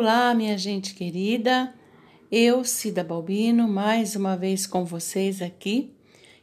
[0.00, 1.74] Olá, minha gente querida.
[2.30, 5.92] Eu, Cida Balbino, mais uma vez com vocês aqui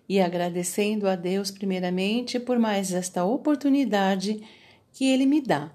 [0.10, 4.44] e agradecendo a Deus primeiramente por mais esta oportunidade
[4.92, 5.72] que ele me dá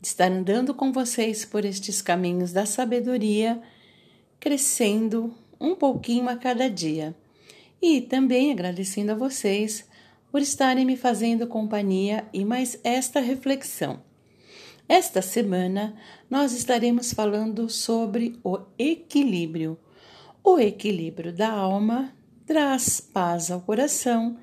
[0.00, 3.62] de estar andando com vocês por estes caminhos da sabedoria,
[4.40, 7.14] crescendo um pouquinho a cada dia.
[7.80, 9.88] E também agradecendo a vocês
[10.32, 14.10] por estarem me fazendo companhia e mais esta reflexão.
[14.92, 15.94] Esta semana
[16.28, 19.78] nós estaremos falando sobre o equilíbrio.
[20.44, 22.12] O equilíbrio da alma
[22.44, 24.36] traz paz ao coração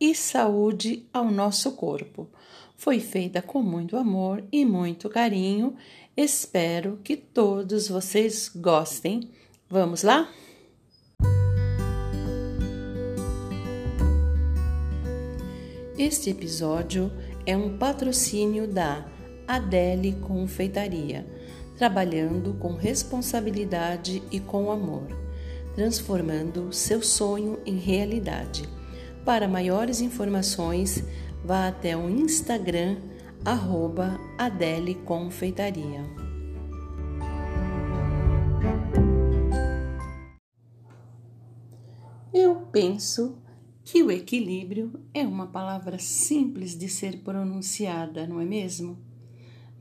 [0.00, 2.30] e saúde ao nosso corpo.
[2.78, 5.76] Foi feita com muito amor e muito carinho.
[6.16, 9.30] Espero que todos vocês gostem.
[9.68, 10.32] Vamos lá?
[15.98, 17.12] Este episódio
[17.44, 19.19] é um patrocínio da
[19.50, 21.26] Adele Confeitaria,
[21.76, 25.08] trabalhando com responsabilidade e com amor,
[25.74, 28.62] transformando seu sonho em realidade.
[29.24, 31.02] Para maiores informações,
[31.44, 32.98] vá até o Instagram
[33.44, 36.04] arroba Adele Confeitaria.
[42.32, 43.36] Eu penso
[43.82, 49.09] que o equilíbrio é uma palavra simples de ser pronunciada, não é mesmo?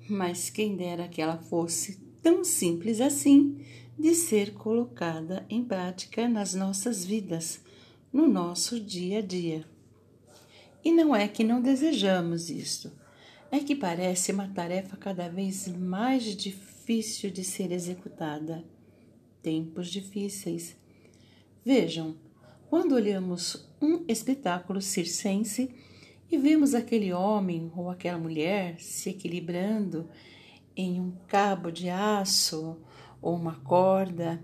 [0.10, 3.64] Mas quem dera que ela fosse tão simples assim
[3.98, 7.62] de ser colocada em prática nas nossas vidas,
[8.12, 9.66] no nosso dia a dia.
[10.84, 12.92] E não é que não desejamos isto,
[13.52, 18.64] é que parece uma tarefa cada vez mais difícil de ser executada.
[19.42, 20.76] Tempos difíceis.
[21.66, 22.16] Vejam,
[22.70, 25.70] quando olhamos um espetáculo circense,
[26.32, 30.10] e vemos aquele homem ou aquela mulher se equilibrando
[30.76, 32.78] em um cabo de aço
[33.22, 34.42] ou uma corda,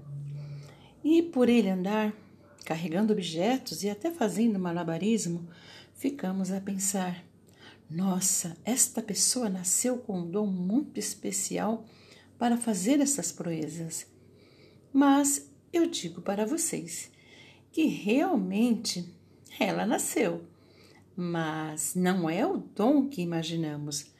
[1.03, 2.13] e por ele andar
[2.65, 5.47] carregando objetos e até fazendo malabarismo,
[5.93, 7.23] ficamos a pensar:
[7.89, 11.85] nossa, esta pessoa nasceu com um dom muito especial
[12.37, 14.07] para fazer essas proezas.
[14.91, 17.11] Mas eu digo para vocês
[17.71, 19.13] que realmente
[19.59, 20.43] ela nasceu
[21.15, 24.13] mas não é o dom que imaginamos.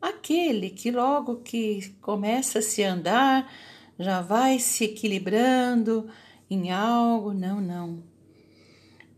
[0.00, 3.52] Aquele que logo que começa a se andar
[3.98, 6.08] já vai se equilibrando
[6.48, 8.02] em algo, não, não.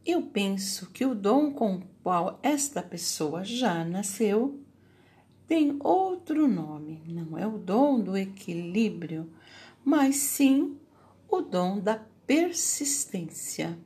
[0.05, 4.59] Eu penso que o dom com o qual esta pessoa já nasceu
[5.47, 7.03] tem outro nome.
[7.07, 9.31] Não é o dom do equilíbrio,
[9.85, 10.79] mas sim
[11.29, 13.79] o dom da persistência.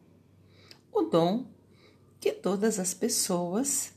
[0.92, 1.46] O dom
[2.24, 3.92] que todas as pessoas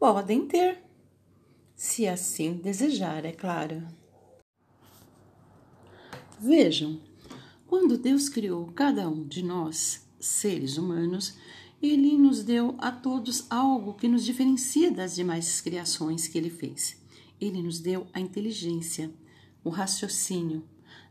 [0.00, 0.82] podem ter,
[1.76, 3.86] se assim desejar, é claro.
[6.40, 7.00] Vejam,
[7.64, 11.36] quando Deus criou cada um de nós, seres humanos,
[11.80, 17.00] ele nos deu a todos algo que nos diferencia das demais criações que ele fez.
[17.40, 19.08] Ele nos deu a inteligência,
[19.62, 20.64] o raciocínio.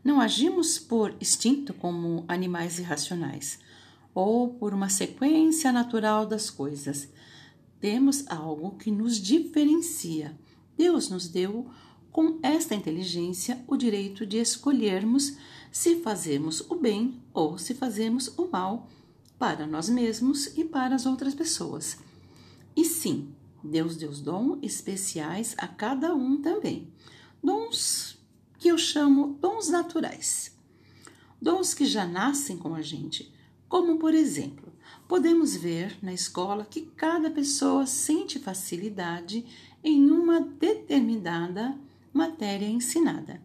[0.04, 3.58] Não agimos por instinto como animais irracionais
[4.16, 7.06] ou por uma sequência natural das coisas.
[7.78, 10.34] Temos algo que nos diferencia.
[10.74, 11.68] Deus nos deu,
[12.10, 15.36] com esta inteligência, o direito de escolhermos
[15.70, 18.88] se fazemos o bem ou se fazemos o mal
[19.38, 21.98] para nós mesmos e para as outras pessoas.
[22.74, 26.90] E sim, Deus deu dons especiais a cada um também.
[27.44, 28.18] Dons
[28.58, 30.56] que eu chamo dons naturais.
[31.40, 33.35] Dons que já nascem com a gente,
[33.68, 34.72] como, por exemplo,
[35.08, 39.44] podemos ver na escola que cada pessoa sente facilidade
[39.82, 41.78] em uma determinada
[42.12, 43.40] matéria ensinada.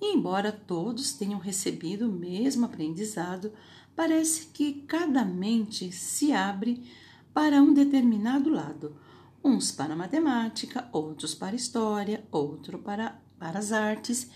[0.00, 3.52] E embora todos tenham recebido o mesmo aprendizado,
[3.94, 6.82] parece que cada mente se abre
[7.34, 8.96] para um determinado lado,
[9.42, 14.30] uns para matemática, outros para história, outro para, para as artes,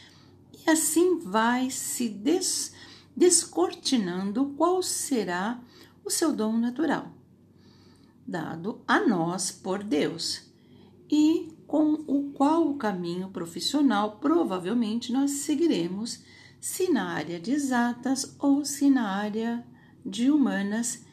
[0.52, 2.75] e assim vai se des,
[3.16, 5.61] descortinando qual será
[6.05, 7.12] o seu dom natural,
[8.26, 10.43] dado a nós por Deus,
[11.11, 16.22] e com o qual o caminho profissional provavelmente nós seguiremos,
[16.61, 19.64] se na área de exatas ou se na área
[20.05, 21.05] de humanas,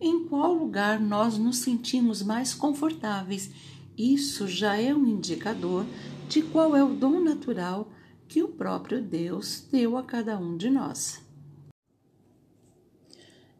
[0.00, 3.50] em qual lugar nós nos sentimos mais confortáveis.
[3.96, 5.86] Isso já é um indicador
[6.28, 7.92] de qual é o dom natural
[8.28, 11.20] que o próprio Deus deu a cada um de nós.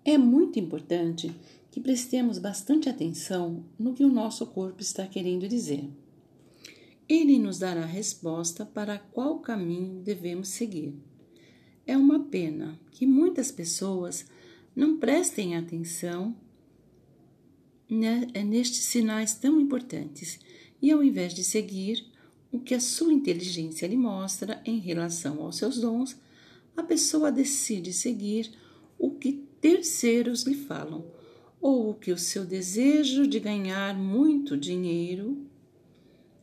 [0.05, 1.35] É muito importante
[1.71, 5.89] que prestemos bastante atenção no que o nosso corpo está querendo dizer.
[7.09, 10.95] ele nos dará resposta para qual caminho devemos seguir.
[11.87, 14.25] É uma pena que muitas pessoas
[14.75, 16.35] não prestem atenção
[17.89, 20.41] nestes sinais tão importantes
[20.81, 22.11] e, ao invés de seguir
[22.53, 26.17] o que a sua inteligência lhe mostra em relação aos seus dons,
[26.77, 28.53] a pessoa decide seguir
[28.99, 31.05] o que terceiros lhe falam
[31.61, 35.47] ou o que o seu desejo de ganhar muito dinheiro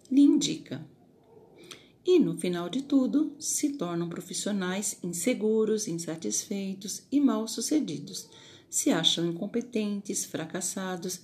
[0.10, 0.84] lhe indica.
[2.06, 8.28] E no final de tudo, se tornam profissionais inseguros, insatisfeitos e mal-sucedidos,
[8.68, 11.22] se acham incompetentes, fracassados,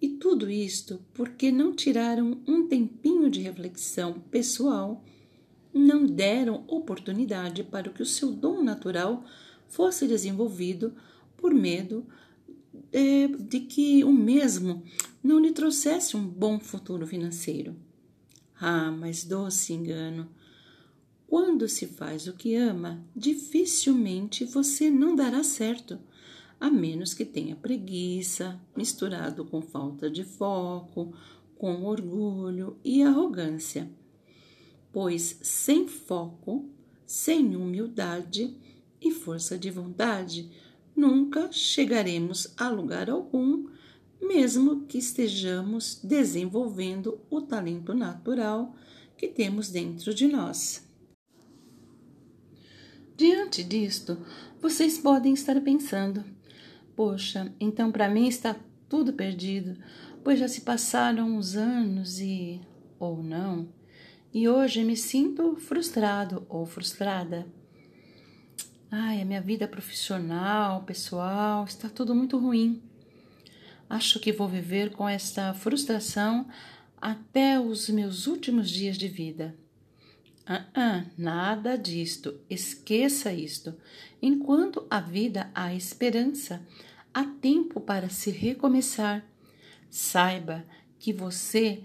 [0.00, 5.04] e tudo isto porque não tiraram um tempinho de reflexão pessoal,
[5.72, 9.24] não deram oportunidade para que o seu dom natural
[9.68, 10.94] fosse desenvolvido
[11.36, 12.06] por medo
[12.90, 14.82] de, de que o mesmo
[15.22, 17.76] não lhe trouxesse um bom futuro financeiro.
[18.60, 20.28] Ah, mas doce engano!
[21.26, 25.98] Quando se faz o que ama, dificilmente você não dará certo,
[26.60, 31.12] a menos que tenha preguiça, misturado com falta de foco,
[31.56, 33.90] com orgulho e arrogância.
[34.92, 36.68] Pois sem foco,
[37.06, 38.54] sem humildade
[39.00, 40.50] e força de vontade,
[40.94, 43.66] nunca chegaremos a lugar algum
[44.20, 48.76] mesmo que estejamos desenvolvendo o talento natural
[49.16, 50.86] que temos dentro de nós.
[53.16, 54.18] Diante disto,
[54.60, 56.24] vocês podem estar pensando:
[57.00, 58.54] poxa, então para mim está
[58.86, 59.74] tudo perdido,
[60.22, 62.60] pois já se passaram uns anos e.
[62.98, 63.72] ou não,
[64.34, 67.46] e hoje me sinto frustrado ou frustrada.
[68.90, 72.82] Ai, a minha vida profissional, pessoal, está tudo muito ruim.
[73.88, 76.46] Acho que vou viver com esta frustração
[77.00, 79.56] até os meus últimos dias de vida.
[80.46, 83.74] Ah, ah, nada disto, esqueça isto.
[84.20, 86.60] Enquanto a vida há esperança,
[87.12, 89.24] há tempo para se recomeçar.
[89.88, 90.64] Saiba
[90.98, 91.82] que você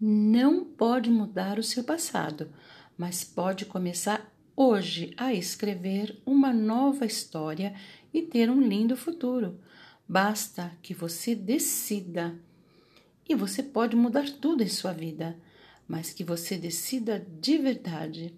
[0.00, 2.52] não pode mudar o seu passado,
[2.96, 7.74] mas pode começar hoje a escrever uma nova história
[8.12, 9.60] e ter um lindo futuro.
[10.08, 12.38] Basta que você decida.
[13.28, 15.36] E você pode mudar tudo em sua vida,
[15.88, 18.34] mas que você decida de verdade.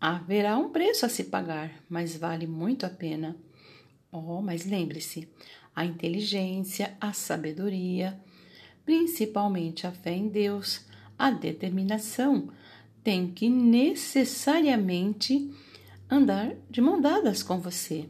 [0.00, 3.36] Haverá um preço a se pagar, mas vale muito a pena.
[4.12, 5.26] Oh, mas lembre-se,
[5.74, 8.20] a inteligência, a sabedoria,
[8.84, 10.84] principalmente a fé em Deus,
[11.18, 12.50] a determinação,
[13.02, 15.50] tem que necessariamente
[16.10, 18.06] andar de mão dadas com você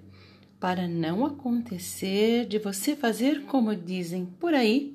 [0.59, 4.95] para não acontecer de você fazer como dizem por aí,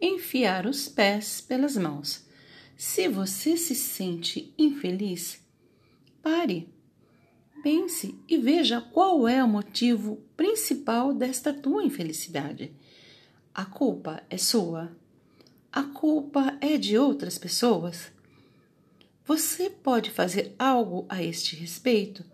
[0.00, 2.24] enfiar os pés pelas mãos.
[2.78, 5.44] Se você se sente infeliz,
[6.22, 6.71] pare,
[7.62, 12.72] pense e veja qual é o motivo principal desta tua infelicidade.
[13.54, 14.96] A culpa é sua?
[15.70, 18.10] A culpa é de outras pessoas?
[19.24, 22.24] Você pode fazer algo a este respeito?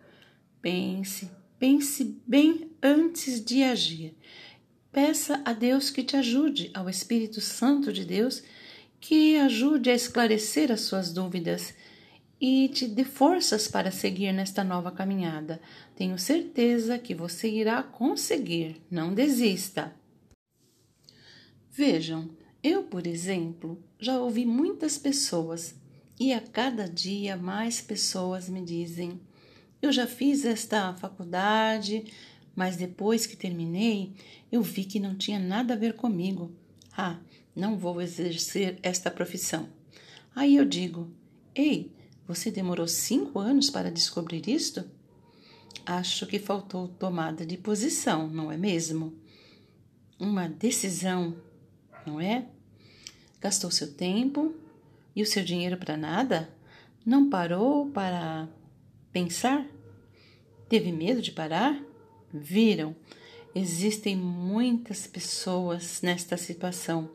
[0.62, 4.14] Pense, Pense bem antes de agir.
[4.92, 8.44] Peça a Deus que te ajude, ao Espírito Santo de Deus,
[9.00, 11.74] que ajude a esclarecer as suas dúvidas
[12.40, 15.60] e te dê forças para seguir nesta nova caminhada.
[15.96, 18.80] Tenho certeza que você irá conseguir.
[18.90, 19.94] Não desista.
[21.70, 22.30] Vejam,
[22.62, 25.74] eu, por exemplo, já ouvi muitas pessoas
[26.18, 29.20] e a cada dia mais pessoas me dizem:
[29.80, 32.04] eu já fiz esta faculdade,
[32.54, 34.12] mas depois que terminei,
[34.50, 36.52] eu vi que não tinha nada a ver comigo.
[36.96, 37.20] Ah,
[37.54, 39.68] não vou exercer esta profissão.
[40.34, 41.08] Aí eu digo:
[41.54, 41.92] Ei,
[42.28, 44.84] você demorou cinco anos para descobrir isto?
[45.86, 49.14] Acho que faltou tomada de posição, não é mesmo?
[50.20, 51.34] Uma decisão,
[52.06, 52.46] não é?
[53.40, 54.54] Gastou seu tempo
[55.16, 56.54] e o seu dinheiro para nada?
[57.06, 58.46] Não parou para
[59.10, 59.66] Pensar?
[60.68, 61.82] Teve medo de parar?
[62.32, 62.94] Viram?
[63.54, 67.10] Existem muitas pessoas nesta situação.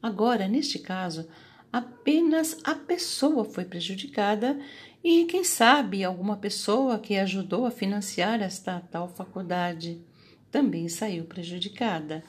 [0.00, 1.28] Agora, neste caso,
[1.72, 4.58] apenas a pessoa foi prejudicada
[5.02, 10.02] e, quem sabe, alguma pessoa que ajudou a financiar esta tal faculdade
[10.50, 12.22] também saiu prejudicada.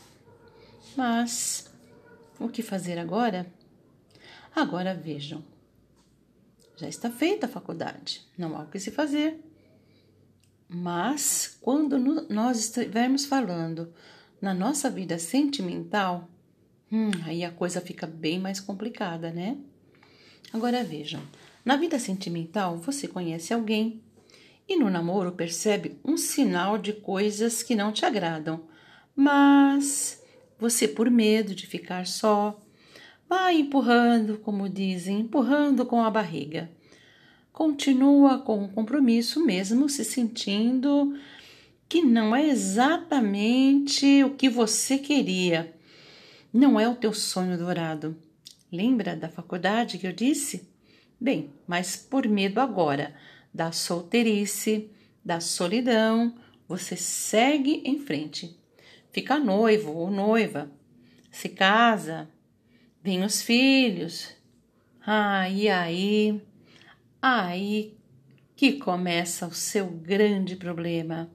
[0.96, 1.72] Mas
[2.40, 3.52] o que fazer agora?
[4.56, 5.44] Agora vejam.
[6.76, 9.44] Já está feita a faculdade, não há o que se fazer.
[10.68, 11.98] Mas quando
[12.30, 13.94] nós estivermos falando
[14.42, 16.30] na nossa vida sentimental,
[16.92, 19.58] hum, aí a coisa fica bem mais complicada, né?
[20.52, 21.22] Agora vejam,
[21.64, 24.02] na vida sentimental você conhece alguém
[24.68, 28.62] e no namoro percebe um sinal de coisas que não te agradam,
[29.16, 30.24] mas
[30.60, 32.60] você, por medo de ficar só,
[33.28, 36.70] vai empurrando, como dizem, empurrando com a barriga.
[37.54, 41.18] Continua com o compromisso, mesmo se sentindo
[41.88, 45.74] que não é exatamente o que você queria.
[46.52, 48.18] Não é o teu sonho dourado.
[48.72, 50.68] Lembra da faculdade que eu disse?
[51.20, 53.16] Bem, mas por medo agora
[53.54, 54.90] da solteirice,
[55.24, 56.36] da solidão,
[56.68, 58.58] você segue em frente.
[59.12, 60.72] Fica noivo ou noiva,
[61.32, 62.30] se casa,
[63.04, 64.36] vem os filhos.
[65.06, 66.42] Ah, e aí?
[67.22, 67.98] Aí
[68.56, 71.30] que começa o seu grande problema.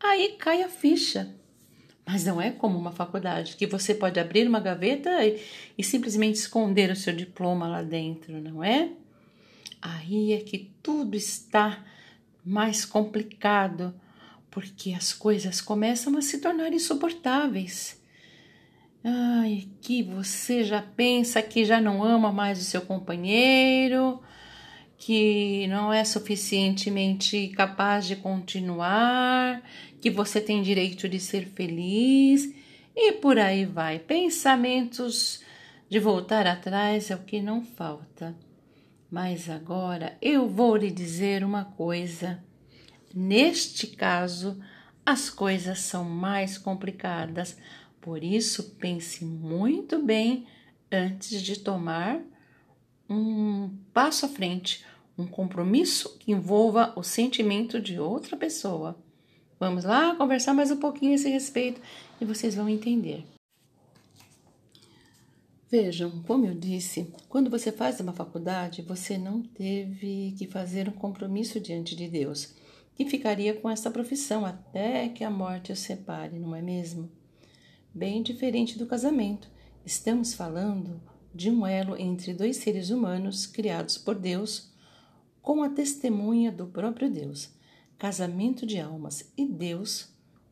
[0.00, 1.34] Aí cai a ficha.
[2.06, 5.42] Mas não é como uma faculdade, que você pode abrir uma gaveta e,
[5.76, 8.90] e simplesmente esconder o seu diploma lá dentro, não é?
[9.82, 11.84] Aí é que tudo está
[12.44, 13.92] mais complicado,
[14.50, 18.00] porque as coisas começam a se tornar insuportáveis.
[19.02, 24.20] Ai, que você já pensa que já não ama mais o seu companheiro,
[24.98, 29.62] que não é suficientemente capaz de continuar,
[30.00, 32.52] que você tem direito de ser feliz
[32.94, 33.98] e por aí vai.
[33.98, 35.42] Pensamentos
[35.88, 38.34] de voltar atrás é o que não falta.
[39.10, 42.42] Mas agora eu vou lhe dizer uma coisa.
[43.14, 44.60] Neste caso,
[45.04, 47.56] as coisas são mais complicadas,
[48.00, 50.46] por isso pense muito bem
[50.90, 52.20] antes de tomar
[53.08, 54.84] um passo à frente,
[55.16, 58.96] um compromisso que envolva o sentimento de outra pessoa.
[59.58, 61.80] Vamos lá conversar mais um pouquinho a esse respeito
[62.20, 63.24] e vocês vão entender.
[65.68, 70.92] Vejam, como eu disse, quando você faz uma faculdade, você não teve que fazer um
[70.92, 72.54] compromisso diante de Deus,
[72.94, 77.10] que ficaria com essa profissão até que a morte os separe, não é mesmo?
[77.92, 79.48] Bem diferente do casamento.
[79.84, 81.00] Estamos falando
[81.36, 84.72] de um elo entre dois seres humanos criados por Deus,
[85.42, 87.50] com a testemunha do próprio Deus.
[87.98, 90.08] Casamento de almas e Deus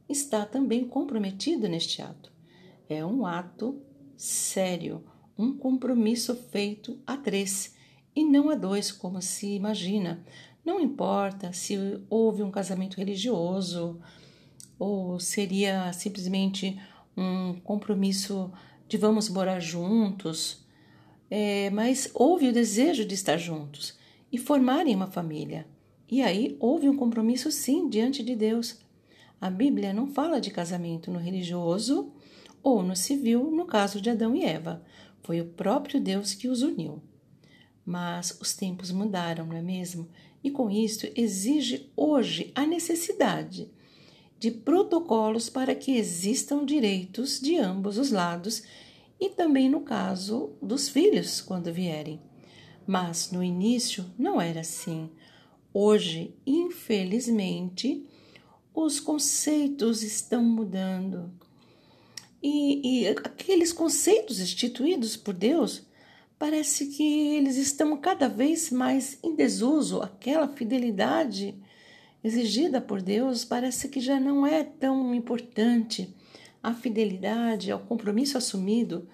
[0.07, 2.31] está também comprometido neste ato.
[2.87, 3.81] É um ato
[4.15, 5.03] sério,
[5.39, 7.75] um compromisso feito a três
[8.15, 10.23] e não a dois, como se imagina.
[10.65, 11.77] Não importa se
[12.11, 14.01] houve um casamento religioso
[14.79, 16.79] ou seria simplesmente
[17.17, 18.53] um compromisso
[18.87, 20.64] de vamos morar juntos,
[21.37, 23.99] é, mas houve o desejo de estar juntos
[24.31, 25.67] e formarem uma família.
[26.09, 28.79] E aí houve um compromisso, sim, diante de Deus.
[29.41, 32.13] A Bíblia não fala de casamento no religioso
[32.63, 34.85] ou no civil, no caso de Adão e Eva.
[35.25, 37.03] Foi o próprio Deus que os uniu.
[37.85, 40.09] Mas os tempos mudaram, não é mesmo?
[40.41, 43.69] E com isso exige hoje a necessidade
[44.39, 48.63] de protocolos para que existam direitos de ambos os lados
[49.25, 52.21] e também no caso dos filhos quando vierem.
[52.87, 55.11] Mas no início não era assim.
[55.73, 58.07] Hoje, infelizmente,
[58.75, 61.33] os conceitos estão mudando.
[62.43, 65.87] E, e aqueles conceitos instituídos por Deus,
[66.39, 70.03] parece que eles estão cada vez mais em desuso.
[70.03, 71.59] Aquela fidelidade
[72.23, 76.15] exigida por Deus parece que já não é tão importante.
[76.65, 79.07] A fidelidade ao compromisso assumido,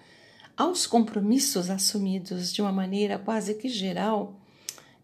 [0.55, 4.39] aos compromissos assumidos de uma maneira quase que geral,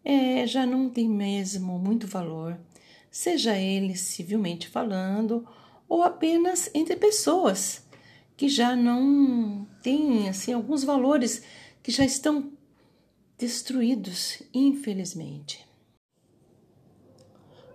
[0.02, 2.58] é, já não tem mesmo muito valor,
[3.12, 5.46] seja ele civilmente falando
[5.90, 7.86] ou apenas entre pessoas
[8.38, 11.44] que já não têm assim alguns valores
[11.84, 12.54] que já estão
[13.38, 15.68] destruídos, infelizmente.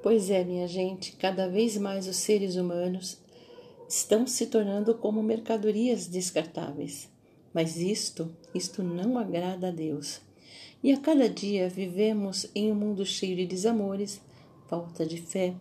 [0.02, 3.21] Pois é, minha gente, cada vez mais os seres humanos
[3.92, 7.11] estão se tornando como mercadorias descartáveis.
[7.52, 10.22] Mas isto, isto não agrada a Deus.
[10.82, 14.22] E a cada dia vivemos em um mundo cheio de desamores,
[14.66, 15.54] falta de fé,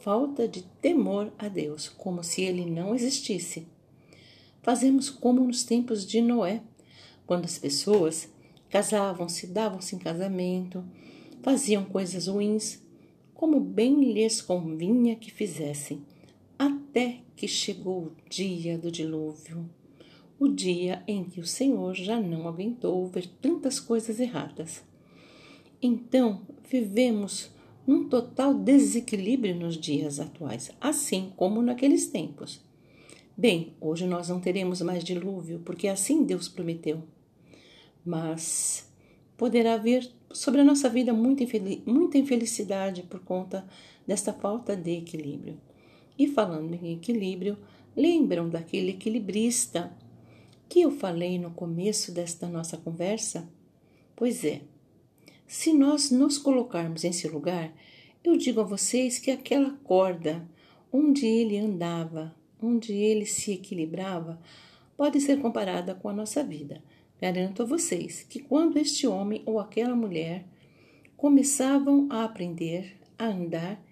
[0.00, 3.68] falta de temor a Deus, como se ele não existisse.
[4.60, 6.62] Fazemos como nos tempos de Noé,
[7.24, 8.28] quando as pessoas
[8.70, 10.84] casavam-se, davam-se em casamento,
[11.42, 12.82] faziam coisas ruins,
[13.32, 16.04] como bem lhes convinha que fizessem,
[16.66, 19.68] até que chegou o dia do dilúvio,
[20.38, 24.84] o dia em que o Senhor já não aguentou ver tantas coisas erradas.
[25.80, 27.50] Então, vivemos
[27.84, 32.64] num total desequilíbrio nos dias atuais, assim como naqueles tempos.
[33.36, 37.02] Bem, hoje nós não teremos mais dilúvio, porque assim Deus prometeu.
[38.04, 38.88] Mas
[39.36, 41.42] poderá haver sobre a nossa vida muita,
[42.18, 43.66] infelicidade por conta
[44.06, 45.58] desta falta de equilíbrio.
[46.22, 47.58] E falando em equilíbrio,
[47.96, 49.92] lembram daquele equilibrista
[50.68, 53.50] que eu falei no começo desta nossa conversa?
[54.14, 54.60] Pois é,
[55.48, 57.74] se nós nos colocarmos em seu lugar,
[58.22, 60.48] eu digo a vocês que aquela corda
[60.92, 64.40] onde ele andava, onde ele se equilibrava,
[64.96, 66.84] pode ser comparada com a nossa vida.
[67.20, 70.46] Garanto a vocês que quando este homem ou aquela mulher
[71.16, 73.82] começavam a aprender a andar,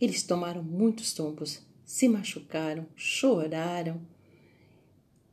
[0.00, 4.00] eles tomaram muitos tombos, se machucaram, choraram.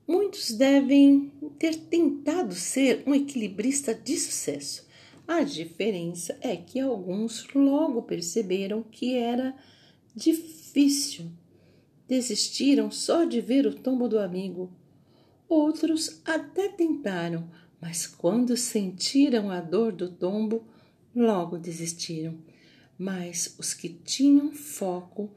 [0.08, 4.88] Muitos devem ter tentado ser um equilibrista de sucesso.
[5.28, 9.56] A diferença é que alguns logo perceberam que era
[10.16, 11.32] difícil.
[12.08, 14.70] Desistiram só de ver o tombo do amigo
[15.56, 17.48] Outros até tentaram,
[17.80, 20.66] mas quando sentiram a dor do tombo,
[21.16, 22.40] logo desistiram.
[22.98, 25.30] Mas os que tinham foco,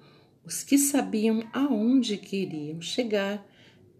[0.44, 3.44] os que sabiam aonde queriam chegar,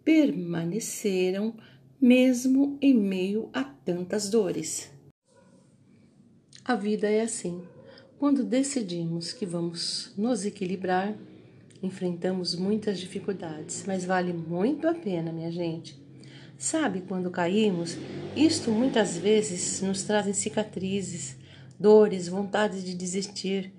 [0.05, 1.55] permaneceram
[2.01, 4.91] mesmo em meio a tantas dores.
[6.65, 7.63] A vida é assim.
[8.19, 11.17] Quando decidimos que vamos nos equilibrar,
[11.83, 16.01] enfrentamos muitas dificuldades, mas vale muito a pena, minha gente.
[16.59, 17.99] Sabe quando caímos?
[18.35, 21.37] Isto muitas vezes nos trazem cicatrizes,
[21.79, 23.73] dores, vontade de desistir,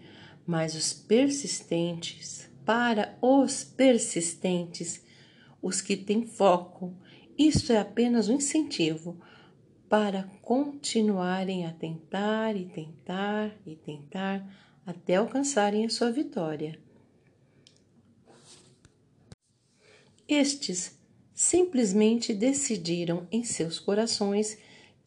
[0.46, 5.04] mas os persistentes, para os persistentes,
[5.62, 6.96] os que têm foco,
[7.38, 9.20] isto é apenas um incentivo
[9.90, 14.46] para continuarem a tentar e tentar e tentar
[14.86, 16.80] até alcançarem a sua vitória.
[20.28, 20.98] Estes
[21.34, 24.58] simplesmente decidiram em seus corações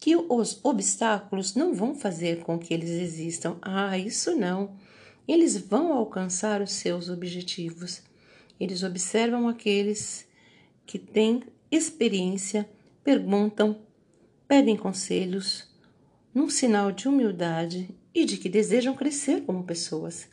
[0.01, 3.59] que os obstáculos não vão fazer com que eles existam.
[3.61, 4.75] Ah, isso não.
[5.27, 8.01] Eles vão alcançar os seus objetivos.
[8.59, 10.27] Eles observam aqueles
[10.87, 12.67] que têm experiência,
[13.03, 13.79] perguntam,
[14.47, 15.69] pedem conselhos,
[16.33, 20.27] num sinal de humildade e de que desejam crescer como pessoas.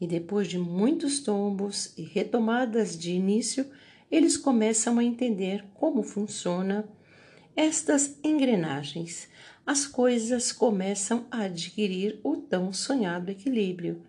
[0.00, 3.66] E depois de muitos tombos e retomadas de início,
[4.10, 6.88] eles começam a entender como funciona
[7.56, 9.28] estas engrenagens.
[9.66, 14.02] As coisas começam a adquirir o tão sonhado equilíbrio.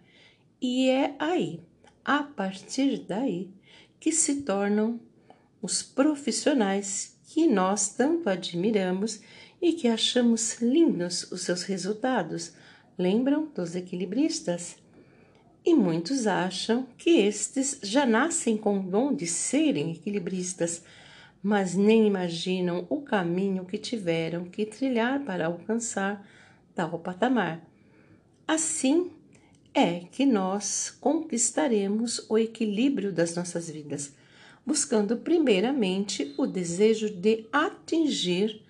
[0.62, 1.60] E é aí,
[2.04, 3.50] a partir daí,
[4.00, 5.00] que se tornam
[5.62, 9.22] os profissionais que nós tanto admiramos
[9.62, 12.54] e que achamos lindos os seus resultados.
[12.98, 14.78] Lembram dos equilibristas?
[15.66, 20.84] e muitos acham que estes já nascem com o dom de serem equilibristas,
[21.44, 26.26] mas nem imaginam o caminho que tiveram que trilhar para alcançar
[26.74, 27.62] tal patamar.
[28.48, 29.12] Assim
[29.74, 34.14] é que nós conquistaremos o equilíbrio das nossas vidas,
[34.66, 38.64] buscando primeiramente o desejo de atingir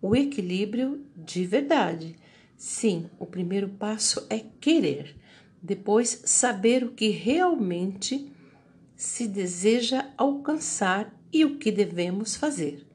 [0.00, 2.16] o equilíbrio de verdade.
[2.56, 5.20] Sim, o primeiro passo é querer
[5.62, 8.32] depois, saber o que realmente
[8.96, 12.86] se deseja alcançar e o que devemos fazer.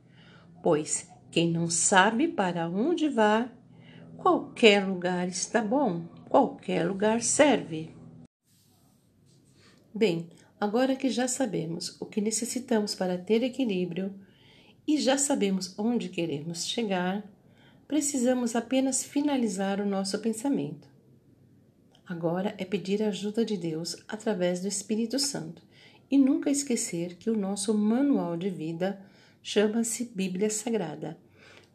[0.62, 3.52] Pois quem não sabe para onde vai,
[4.17, 7.93] qualquer lugar está bom, qualquer lugar serve.
[9.93, 14.13] Bem, agora que já sabemos o que necessitamos para ter equilíbrio
[14.88, 17.24] e já sabemos onde queremos chegar,
[17.88, 20.88] precisamos apenas finalizar o nosso pensamento.
[22.06, 25.64] Agora é pedir a ajuda de Deus através do Espírito Santo
[26.10, 29.02] e nunca esquecer que o nosso manual de vida
[29.41, 31.18] chama-se Bíblia Sagrada.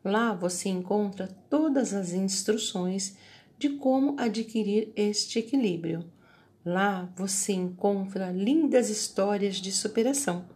[0.04, 3.16] Lá você encontra todas as instruções
[3.58, 6.04] de como adquirir este equilíbrio.
[6.64, 10.46] Lá você encontra lindas histórias de superação.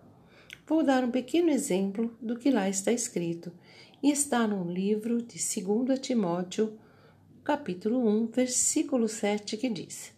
[0.67, 3.53] Vou dar um pequeno exemplo do que lá está escrito,
[4.03, 6.79] e está no livro de 2 Timóteo
[7.43, 10.13] capítulo 1, versículo 7, que diz: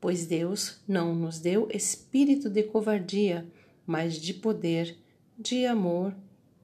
[0.00, 3.46] Pois Deus não nos deu espírito de covardia,
[3.86, 4.96] mas de poder,
[5.38, 6.14] de amor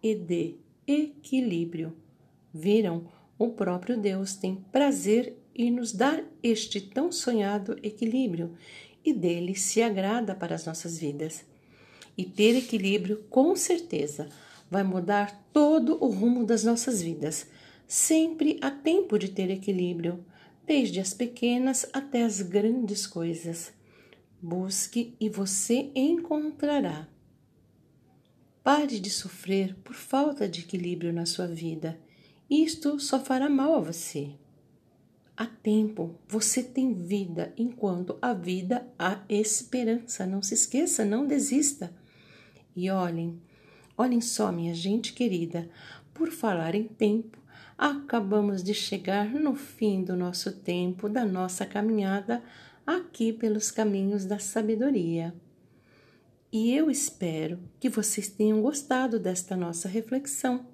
[0.03, 0.55] e de
[0.87, 1.97] equilíbrio.
[2.53, 3.09] Viram?
[3.37, 8.55] O próprio Deus tem prazer em nos dar este tão sonhado equilíbrio
[9.05, 11.45] e dele se agrada para as nossas vidas.
[12.17, 14.29] E ter equilíbrio, com certeza,
[14.71, 17.49] vai mudar todo o rumo das nossas vidas
[17.87, 20.25] Sempre há tempo de ter equilíbrio,
[20.67, 23.73] desde as pequenas até as grandes coisas.
[24.41, 27.09] Busque e você encontrará.
[28.63, 32.01] Pare de sofrer por falta de equilíbrio na sua vida
[32.49, 34.35] Isto só fará mal a você.
[35.37, 40.27] Há tempo, você tem vida, enquanto a vida há esperança.
[40.27, 41.93] Não se esqueça, não desista.
[42.77, 43.41] E olhem,
[43.97, 45.69] olhem só, minha gente querida,
[46.13, 47.39] por falar em tempo,
[47.77, 52.43] acabamos de chegar no fim do nosso tempo, da nossa caminhada
[52.87, 55.35] aqui pelos caminhos da sabedoria.
[56.53, 60.67] E eu espero que vocês tenham gostado desta nossa reflexão.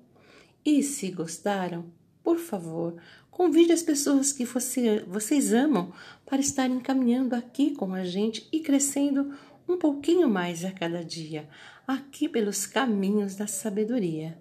[0.65, 1.87] E se gostaram,
[2.23, 2.97] por favor,
[3.31, 5.91] convide as pessoas que você, vocês amam
[6.27, 9.33] para estarem caminhando aqui com a gente e crescendo
[9.67, 11.49] um pouquinho mais a cada dia,
[11.87, 14.37] aqui pelos caminhos da sabedoria.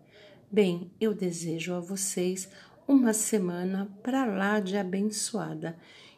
[0.52, 2.50] Bem, eu desejo a vocês
[2.88, 5.78] uma semana para lá de abençoada.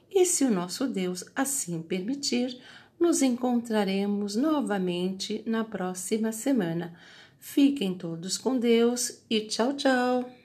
[0.09, 2.57] E se o nosso Deus assim permitir,
[2.97, 6.93] nos encontraremos novamente na próxima semana.
[7.39, 10.40] Fiquem todos com Deus e tchau, tchau!